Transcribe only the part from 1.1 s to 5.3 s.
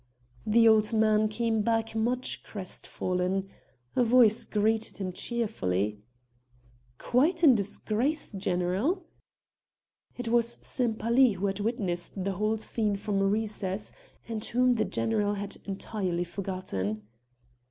came back much crest fallen. A voice greeted him